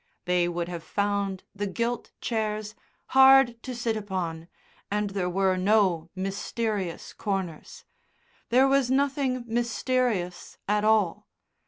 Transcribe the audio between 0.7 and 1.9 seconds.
found the